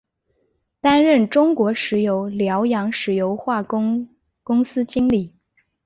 [0.79, 4.09] 担任中国石油辽阳石油化工
[4.41, 5.31] 公司经理。